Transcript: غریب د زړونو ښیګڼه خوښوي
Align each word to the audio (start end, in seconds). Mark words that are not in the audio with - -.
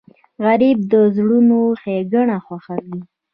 غریب 0.43 0.79
د 0.91 0.93
زړونو 1.15 1.59
ښیګڼه 1.81 2.37
خوښوي 2.45 2.99